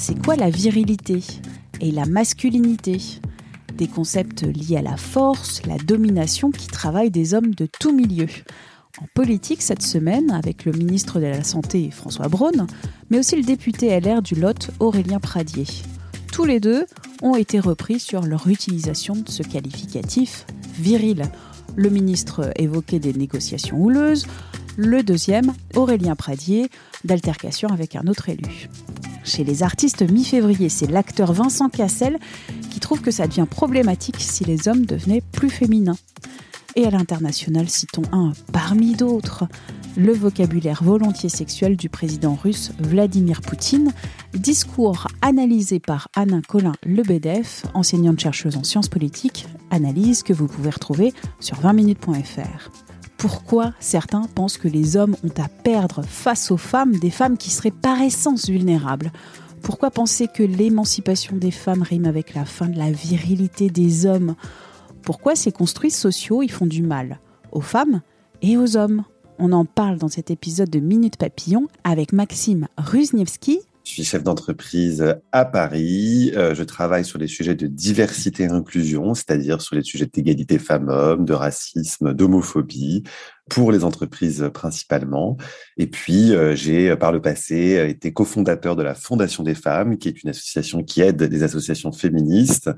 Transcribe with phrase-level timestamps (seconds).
[0.00, 1.24] C'est quoi la virilité
[1.80, 2.98] et la masculinité?
[3.76, 8.28] Des concepts liés à la force, la domination qui travaillent des hommes de tout milieu.
[9.02, 12.68] En politique cette semaine, avec le ministre de la Santé François Braun,
[13.10, 15.66] mais aussi le député LR du Lot Aurélien Pradier.
[16.32, 16.86] Tous les deux
[17.20, 20.46] ont été repris sur leur utilisation de ce qualificatif
[20.78, 21.24] viril.
[21.74, 24.28] Le ministre évoquait des négociations houleuses,
[24.76, 26.70] le deuxième, Aurélien Pradier,
[27.04, 28.68] d'altercation avec un autre élu.
[29.28, 32.18] Chez les artistes mi-février, c'est l'acteur Vincent Cassel
[32.70, 35.98] qui trouve que ça devient problématique si les hommes devenaient plus féminins.
[36.76, 39.44] Et à l'international, citons un parmi d'autres,
[39.98, 43.92] le vocabulaire volontiers sexuel du président russe Vladimir Poutine,
[44.32, 50.70] discours analysé par Anna Colin Lebedev, enseignante chercheuse en sciences politiques, analyse que vous pouvez
[50.70, 52.70] retrouver sur 20minutes.fr.
[53.18, 57.50] Pourquoi certains pensent que les hommes ont à perdre face aux femmes des femmes qui
[57.50, 59.10] seraient par essence vulnérables.
[59.60, 64.36] Pourquoi penser que l'émancipation des femmes rime avec la fin de la virilité des hommes?
[65.02, 67.18] Pourquoi ces construits sociaux y font du mal
[67.50, 68.02] aux femmes
[68.40, 69.02] et aux hommes?
[69.40, 74.22] On en parle dans cet épisode de Minute Papillon avec Maxime Ruzniewski, je suis chef
[74.22, 76.30] d'entreprise à Paris.
[76.36, 80.58] Euh, je travaille sur les sujets de diversité et inclusion, c'est-à-dire sur les sujets d'égalité
[80.58, 83.02] femmes-hommes, de racisme, d'homophobie,
[83.48, 85.38] pour les entreprises principalement.
[85.78, 90.08] Et puis, euh, j'ai par le passé été cofondateur de la Fondation des femmes, qui
[90.08, 92.70] est une association qui aide des associations féministes.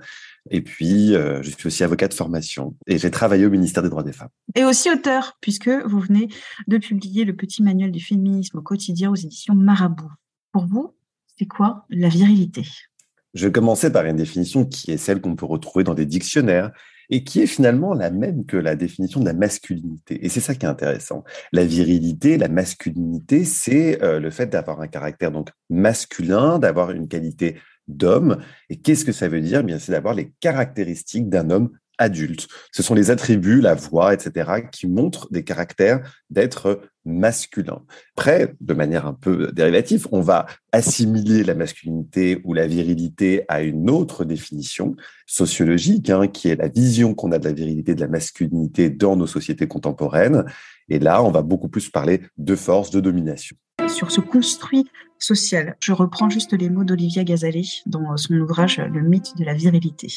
[0.49, 3.88] Et puis, euh, je suis aussi avocat de formation et j'ai travaillé au ministère des
[3.88, 4.31] droits des femmes.
[4.54, 6.28] Et aussi auteur, puisque vous venez
[6.69, 10.12] de publier le petit manuel du féminisme au quotidien aux éditions Marabout.
[10.53, 10.94] Pour vous,
[11.41, 12.67] c'est quoi la virilité?
[13.33, 16.71] Je vais commencer par une définition qui est celle qu'on peut retrouver dans des dictionnaires
[17.09, 20.23] et qui est finalement la même que la définition de la masculinité.
[20.23, 21.25] Et c'est ça qui est intéressant.
[21.53, 27.09] La virilité, la masculinité, c'est euh, le fait d'avoir un caractère donc masculin, d'avoir une
[27.09, 27.56] qualité
[27.89, 28.37] d'homme.
[28.69, 29.61] Et qu'est-ce que ça veut dire?
[29.61, 32.49] Eh Bien, c'est d'avoir les caractéristiques d'un homme adulte.
[32.72, 36.00] Ce sont les attributs, la voix, etc., qui montrent des caractères
[36.31, 37.83] d'être masculin.
[38.16, 43.62] Après, de manière un peu dérivative, on va assimiler la masculinité ou la virilité à
[43.62, 44.97] une autre définition
[45.27, 49.17] sociologique, hein, qui est la vision qu'on a de la virilité, de la masculinité dans
[49.17, 50.44] nos sociétés contemporaines.
[50.88, 53.56] Et là, on va beaucoup plus parler de force, de domination.
[53.88, 54.87] Sur ce construit
[55.19, 59.55] social, je reprends juste les mots d'Olivia Gazalet dans son ouvrage Le mythe de la
[59.55, 60.09] virilité.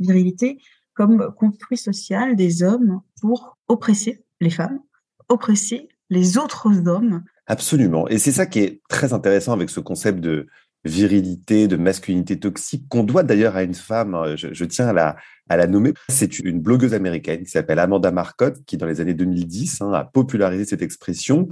[0.00, 0.58] Virilité,
[0.94, 4.80] comme construit social des hommes pour oppresser les femmes,
[5.28, 7.24] oppresser les autres hommes.
[7.46, 8.08] Absolument.
[8.08, 10.46] Et c'est ça qui est très intéressant avec ce concept de
[10.84, 15.66] virilité, de masculinité toxique, qu'on doit d'ailleurs à une femme, euh, je, tiens à la,
[15.66, 15.94] nommer.
[16.08, 20.04] C'est une blogueuse américaine qui s'appelle Amanda Marcotte, qui dans les années 2010 hein, a
[20.04, 21.48] popularisé cette expression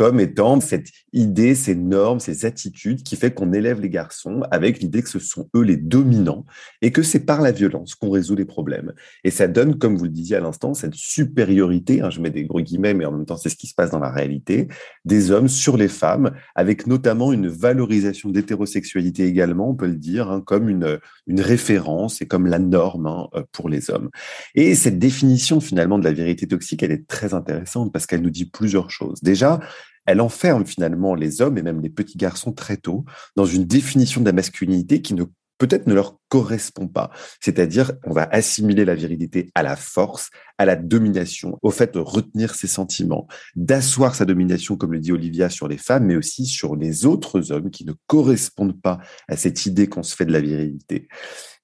[0.00, 4.80] comme étant cette idée, ces normes, ces attitudes qui fait qu'on élève les garçons avec
[4.80, 6.46] l'idée que ce sont eux les dominants
[6.80, 8.94] et que c'est par la violence qu'on résout les problèmes.
[9.24, 12.44] Et ça donne, comme vous le disiez à l'instant, cette supériorité, hein, je mets des
[12.44, 14.68] gros guillemets, mais en même temps c'est ce qui se passe dans la réalité,
[15.04, 20.30] des hommes sur les femmes, avec notamment une valorisation d'hétérosexualité également, on peut le dire,
[20.30, 24.08] hein, comme une, référence et comme la norme hein, pour les hommes.
[24.54, 28.30] Et cette définition finalement de la vérité toxique, elle est très intéressante parce qu'elle nous
[28.30, 29.20] dit plusieurs choses.
[29.22, 29.60] Déjà,
[30.06, 33.04] elle enferme finalement les hommes et même les petits garçons très tôt
[33.36, 35.24] dans une définition de la masculinité qui ne
[35.60, 37.10] peut-être ne leur correspond pas.
[37.40, 41.98] C'est-à-dire, on va assimiler la virilité à la force, à la domination, au fait de
[42.00, 46.46] retenir ses sentiments, d'asseoir sa domination, comme le dit Olivia, sur les femmes, mais aussi
[46.46, 50.32] sur les autres hommes qui ne correspondent pas à cette idée qu'on se fait de
[50.32, 51.08] la virilité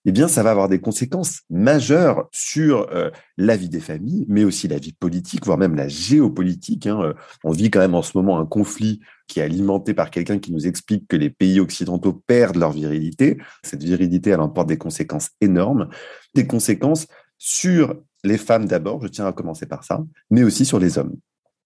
[0.07, 4.45] eh bien, ça va avoir des conséquences majeures sur euh, la vie des familles, mais
[4.45, 6.87] aussi la vie politique, voire même la géopolitique.
[6.87, 7.13] Hein.
[7.43, 10.53] On vit quand même en ce moment un conflit qui est alimenté par quelqu'un qui
[10.53, 13.39] nous explique que les pays occidentaux perdent leur virilité.
[13.65, 15.89] Cette virilité, elle emporte des conséquences énormes,
[16.35, 20.79] des conséquences sur les femmes d'abord, je tiens à commencer par ça, mais aussi sur
[20.79, 21.17] les hommes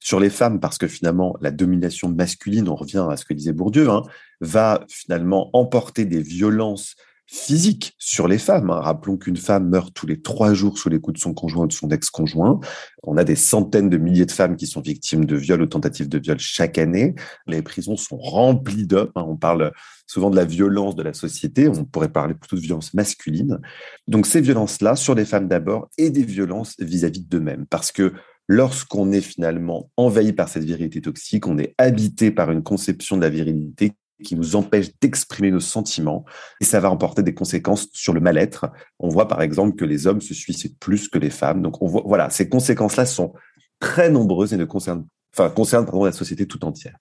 [0.03, 3.53] sur les femmes, parce que finalement, la domination masculine, on revient à ce que disait
[3.53, 4.03] Bourdieu, hein,
[4.41, 6.97] va finalement emporter des violences
[7.33, 8.71] physique sur les femmes.
[8.71, 8.81] Hein.
[8.81, 11.69] Rappelons qu'une femme meurt tous les trois jours sous les coups de son conjoint ou
[11.69, 12.59] de son ex-conjoint.
[13.05, 16.09] On a des centaines de milliers de femmes qui sont victimes de viols ou tentatives
[16.09, 17.15] de viol chaque année.
[17.47, 19.13] Les prisons sont remplies d'hommes.
[19.15, 19.25] Hein.
[19.29, 19.73] On parle
[20.09, 21.69] souvent de la violence de la société.
[21.69, 23.61] On pourrait parler plutôt de violence masculine.
[24.09, 27.65] Donc ces violences-là sur les femmes d'abord et des violences vis-à-vis d'eux-mêmes.
[27.71, 28.13] Parce que
[28.49, 33.23] lorsqu'on est finalement envahi par cette virilité toxique, on est habité par une conception de
[33.23, 36.25] la virilité qui nous empêche d'exprimer nos sentiments
[36.61, 38.67] et ça va emporter des conséquences sur le mal-être.
[38.99, 41.63] On voit par exemple que les hommes se suicident plus que les femmes.
[41.63, 43.33] Donc on voit, voilà, ces conséquences-là sont
[43.81, 46.97] très nombreuses et ne concernent, enfin, concernent pardon, la société tout entière.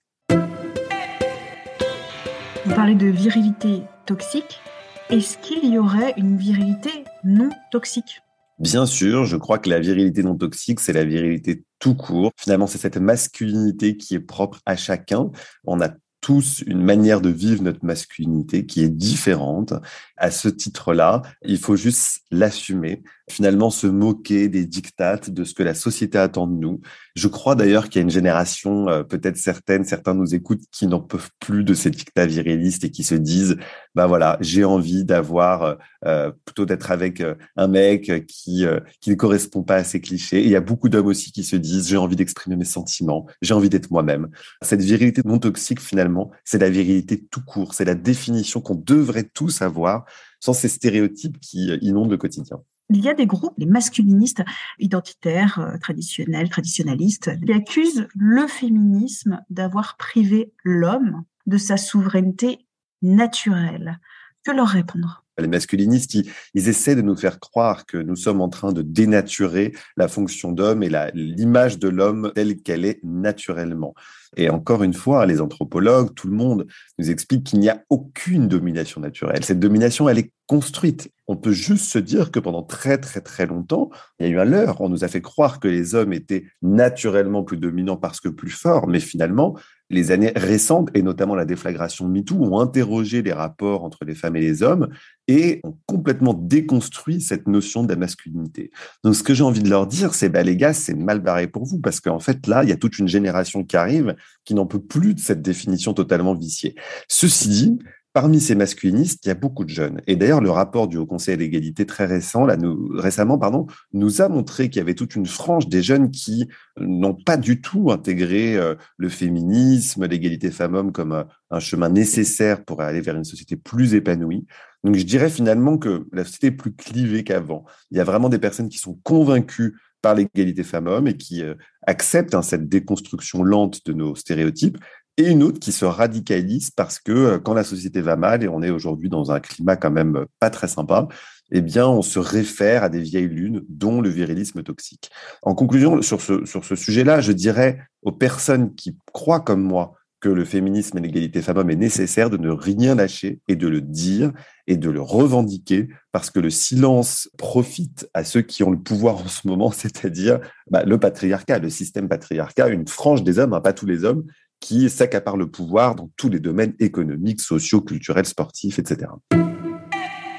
[2.64, 4.60] Vous parlez de virilité toxique.
[5.08, 8.20] Est-ce qu'il y aurait une virilité non toxique?
[8.60, 12.30] Bien sûr, je crois que la virilité non toxique, c'est la virilité tout court.
[12.36, 15.30] Finalement, c'est cette masculinité qui est propre à chacun.
[15.64, 15.88] On a
[16.20, 19.72] tous une manière de vivre notre masculinité qui est différente.
[20.16, 25.62] À ce titre-là, il faut juste l'assumer, finalement se moquer des dictates, de ce que
[25.62, 26.80] la société attend de nous.
[27.14, 30.86] Je crois d'ailleurs qu'il y a une génération, euh, peut-être certaines, certains nous écoutent, qui
[30.86, 33.56] n'en peuvent plus de ces dictats virilistes et qui se disent,
[33.94, 35.74] bah voilà, j'ai envie d'avoir, euh,
[36.06, 37.22] euh, plutôt d'être avec
[37.56, 38.64] un mec qui,
[39.00, 40.40] qui ne correspond pas à ces clichés.
[40.40, 43.26] Et il y a beaucoup d'hommes aussi qui se disent, j'ai envie d'exprimer mes sentiments,
[43.42, 44.28] j'ai envie d'être moi-même.
[44.62, 47.74] Cette virilité non toxique, finalement, c'est la virilité tout court.
[47.74, 50.04] C'est la définition qu'on devrait tous avoir
[50.40, 54.42] sans ces stéréotypes qui inondent le quotidien il y a des groupes, les masculinistes
[54.78, 62.66] identitaires, euh, traditionnels, traditionnalistes, qui accusent le féminisme d'avoir privé l'homme de sa souveraineté
[63.02, 64.00] naturelle.
[64.44, 65.24] Que leur répondre?
[65.40, 69.72] Les masculinistes, ils, essaient de nous faire croire que nous sommes en train de dénaturer
[69.96, 73.94] la fonction d'homme et l'image de l'homme telle qu'elle est naturellement.
[74.36, 76.66] Et encore une fois, les anthropologues, tout le monde
[76.98, 79.44] nous explique qu'il n'y a aucune domination naturelle.
[79.44, 81.10] Cette domination, elle est construite.
[81.26, 84.38] On peut juste se dire que pendant très très très longtemps, il y a eu
[84.38, 84.80] un leurre.
[84.80, 88.50] On nous a fait croire que les hommes étaient naturellement plus dominants parce que plus
[88.50, 89.56] forts, mais finalement,
[89.90, 94.36] les années récentes, et notamment la déflagration MeToo, ont interrogé les rapports entre les femmes
[94.36, 94.88] et les hommes
[95.28, 98.70] et ont complètement déconstruit cette notion de la masculinité.
[99.04, 101.48] Donc, ce que j'ai envie de leur dire, c'est, bah, les gars, c'est mal barré
[101.48, 104.14] pour vous, parce qu'en fait, là, il y a toute une génération qui arrive
[104.44, 106.74] qui n'en peut plus de cette définition totalement viciée.
[107.08, 107.78] Ceci dit,
[108.12, 110.00] Parmi ces masculinistes, il y a beaucoup de jeunes.
[110.08, 113.68] Et d'ailleurs, le rapport du Haut Conseil à l'égalité très récent, là, nous, récemment, pardon,
[113.92, 116.48] nous a montré qu'il y avait toute une frange des jeunes qui
[116.80, 121.22] n'ont pas du tout intégré euh, le féminisme, l'égalité femmes-hommes comme euh,
[121.52, 124.44] un chemin nécessaire pour aller vers une société plus épanouie.
[124.82, 127.64] Donc, je dirais finalement que la société est plus clivée qu'avant.
[127.92, 131.54] Il y a vraiment des personnes qui sont convaincues par l'égalité femmes-hommes et qui euh,
[131.86, 134.78] acceptent hein, cette déconstruction lente de nos stéréotypes
[135.16, 138.48] et une autre qui se radicalise parce que euh, quand la société va mal et
[138.48, 141.08] on est aujourd'hui dans un climat quand même euh, pas très sympa,
[141.52, 145.10] eh bien, on se réfère à des vieilles lunes, dont le virilisme toxique.
[145.42, 149.94] En conclusion, sur ce, sur ce sujet-là, je dirais aux personnes qui croient comme moi
[150.20, 153.80] que le féminisme et l'égalité femmes-hommes est nécessaire de ne rien lâcher et de le
[153.80, 154.32] dire
[154.66, 159.16] et de le revendiquer parce que le silence profite à ceux qui ont le pouvoir
[159.16, 160.40] en ce moment, c'est-à-dire
[160.70, 164.24] bah, le patriarcat, le système patriarcat, une frange des hommes, hein, pas tous les hommes,
[164.60, 169.10] qui s'accapare le pouvoir dans tous les domaines économiques, sociaux, culturels, sportifs, etc.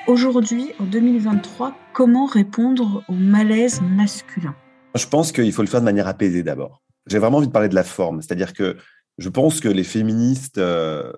[0.08, 4.56] Aujourd'hui, en 2023, comment répondre au malaise masculin?
[4.96, 6.82] Je pense qu'il faut le faire de manière apaisée d'abord.
[7.08, 8.78] J'ai vraiment envie de parler de la forme, c'est-à-dire que
[9.18, 11.12] je pense que les féministes, euh,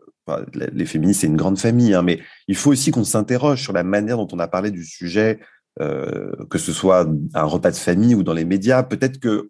[0.53, 3.83] les féministes, c'est une grande famille, hein, mais il faut aussi qu'on s'interroge sur la
[3.83, 5.39] manière dont on a parlé du sujet,
[5.81, 8.83] euh, que ce soit un repas de famille ou dans les médias.
[8.83, 9.50] Peut-être que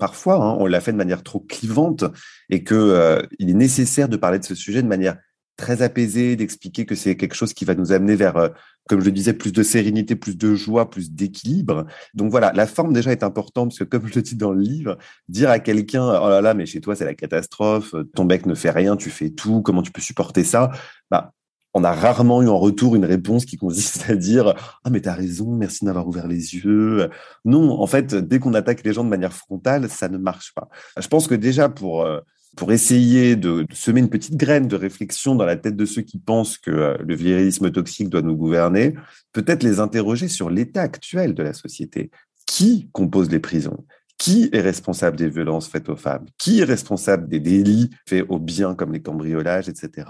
[0.00, 2.04] parfois, hein, on l'a fait de manière trop clivante
[2.48, 5.16] et qu'il euh, est nécessaire de parler de ce sujet de manière
[5.56, 8.48] très apaisée, d'expliquer que c'est quelque chose qui va nous amener vers, euh,
[8.88, 11.86] comme je le disais, plus de sérénité, plus de joie, plus d'équilibre.
[12.14, 14.62] Donc voilà, la forme déjà est importante parce que comme je le dis dans le
[14.62, 14.96] livre,
[15.28, 18.54] dire à quelqu'un, oh là là, mais chez toi c'est la catastrophe, ton bec ne
[18.54, 20.70] fait rien, tu fais tout, comment tu peux supporter ça?
[21.10, 21.34] Bah,
[21.74, 25.14] on a rarement eu en retour une réponse qui consiste à dire ah mais t'as
[25.14, 27.08] raison merci d'avoir ouvert les yeux
[27.44, 30.68] non en fait dès qu'on attaque les gens de manière frontale ça ne marche pas.
[30.98, 32.20] Je pense que déjà pour euh,
[32.56, 36.18] pour essayer de, semer une petite graine de réflexion dans la tête de ceux qui
[36.18, 38.94] pensent que euh, le virilisme toxique doit nous gouverner
[39.32, 42.10] peut-être les interroger sur l'état actuel de la société.
[42.46, 43.84] Qui compose les prisons?
[44.20, 46.26] Qui est responsable des violences faites aux femmes?
[46.36, 50.08] Qui est responsable des délits faits aux biens comme les cambriolages, etc.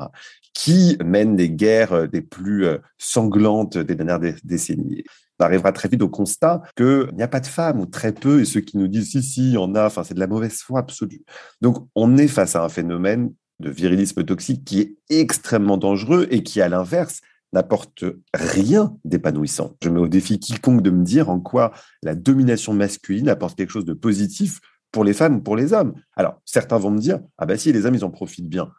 [0.52, 5.04] Qui mène les guerres euh, des plus euh, sanglantes des dernières décennies?
[5.38, 8.40] On arrivera très vite au constat qu'il n'y a pas de femmes ou très peu,
[8.40, 10.26] et ceux qui nous disent si, si, il y en a, enfin, c'est de la
[10.26, 11.22] mauvaise foi absolue.
[11.60, 16.42] Donc, on est face à un phénomène de virilisme toxique qui est extrêmement dangereux et
[16.42, 17.20] qui, à l'inverse,
[17.52, 19.76] n'apporte rien d'épanouissant.
[19.82, 23.72] Je mets au défi quiconque de me dire en quoi la domination masculine apporte quelque
[23.72, 24.60] chose de positif
[24.92, 25.94] pour les femmes ou pour les hommes.
[26.16, 28.70] Alors, certains vont me dire, ah bah si, les hommes, ils en profitent bien.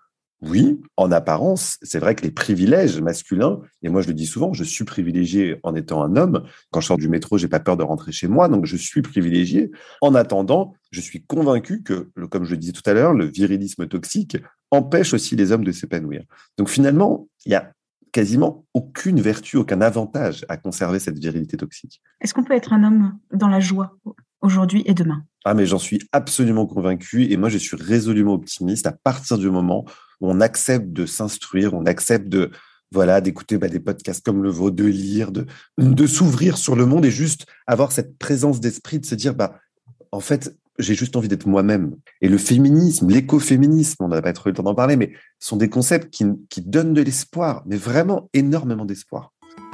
[0.41, 4.53] Oui, en apparence, c'est vrai que les privilèges masculins, et moi je le dis souvent,
[4.53, 6.43] je suis privilégié en étant un homme.
[6.71, 9.03] Quand je sors du métro, j'ai pas peur de rentrer chez moi, donc je suis
[9.03, 9.69] privilégié.
[10.01, 13.87] En attendant, je suis convaincu que, comme je le disais tout à l'heure, le virilisme
[13.87, 14.35] toxique
[14.71, 16.23] empêche aussi les hommes de s'épanouir.
[16.57, 17.71] Donc finalement, il y a
[18.11, 22.01] quasiment aucune vertu, aucun avantage à conserver cette virilité toxique.
[22.19, 23.97] Est-ce qu'on peut être un homme dans la joie
[24.41, 25.23] aujourd'hui et demain?
[25.45, 29.49] Ah mais j'en suis absolument convaincu et moi je suis résolument optimiste à partir du
[29.49, 29.85] moment
[30.19, 32.51] où on accepte de s'instruire, on accepte de
[32.91, 36.85] voilà d'écouter bah, des podcasts comme le vôtre, de lire, de, de s'ouvrir sur le
[36.85, 39.59] monde et juste avoir cette présence d'esprit de se dire bah
[40.11, 41.95] en fait j'ai juste envie d'être moi-même.
[42.21, 45.57] Et le féminisme, l'écoféminisme, on n'a pas trop eu le temps d'en parler, mais sont
[45.57, 49.31] des concepts qui, donnent de l'espoir, mais vraiment énormément d'espoir.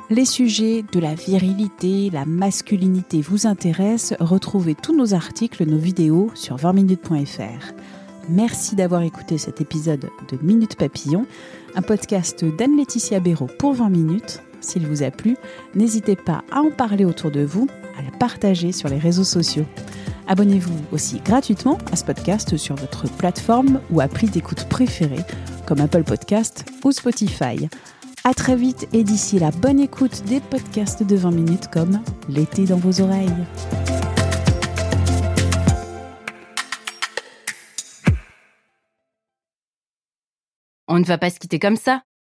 [0.10, 6.32] Les sujets de la virilité, la masculinité vous intéressent, retrouvez tous nos articles, nos vidéos
[6.34, 7.74] sur 20minutes.fr.
[8.30, 11.25] Merci d'avoir écouté cet épisode de Minute Papillon,
[11.75, 14.42] un podcast d'Anne-Laetitia Béraud pour 20 minutes.
[14.62, 15.38] S'il vous a plu,
[15.75, 19.66] n'hésitez pas à en parler autour de vous, à le partager sur les réseaux sociaux.
[20.27, 25.24] Abonnez-vous aussi gratuitement à ce podcast sur votre plateforme ou appli d'écoute préférée,
[25.65, 27.69] comme Apple Podcast ou Spotify.
[28.25, 32.65] À très vite et d'ici la bonne écoute des podcasts de 20 minutes comme L'été
[32.65, 33.31] dans vos oreilles.
[40.89, 42.06] On ne va pas se quitter comme ça.